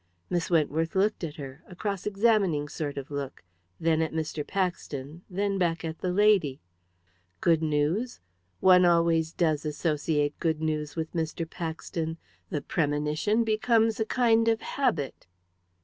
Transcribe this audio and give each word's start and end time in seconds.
Miss 0.31 0.49
Wentworth 0.49 0.95
looked 0.95 1.23
at 1.23 1.35
her 1.35 1.61
a 1.67 1.75
cross 1.75 2.07
examining 2.07 2.67
sort 2.67 2.97
of 2.97 3.11
look 3.11 3.43
then 3.79 4.01
at 4.01 4.11
Mr. 4.11 4.41
Paxton, 4.43 5.21
then 5.29 5.59
back 5.59 5.85
at 5.85 5.99
the 5.99 6.11
lady. 6.11 6.59
"Good 7.39 7.61
news? 7.61 8.19
One 8.61 8.83
always 8.83 9.31
does 9.31 9.63
associate 9.63 10.39
good 10.39 10.59
news 10.59 10.95
with 10.95 11.13
Mr. 11.13 11.47
Paxton. 11.47 12.17
The 12.49 12.61
premonition 12.63 13.43
becomes 13.43 13.99
a 13.99 14.05
kind 14.05 14.47
of 14.47 14.61
habit." 14.61 15.27